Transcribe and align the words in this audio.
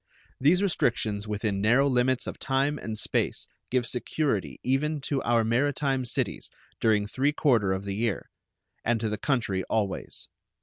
These 0.39 0.63
restrictions 0.63 1.27
within 1.27 1.61
narrow 1.61 1.87
limits 1.87 2.25
of 2.25 2.39
time 2.39 2.79
and 2.79 2.97
space 2.97 3.45
give 3.69 3.85
security 3.85 4.59
even 4.63 4.99
to 5.01 5.21
our 5.21 5.43
maritime 5.43 6.05
cities 6.05 6.49
during 6.79 7.05
three 7.05 7.33
quarter 7.33 7.71
of 7.71 7.83
the 7.85 7.93
year, 7.93 8.31
and 8.83 8.99
to 8.99 9.09
the 9.09 9.19
country 9.19 9.63
always. 9.65 10.27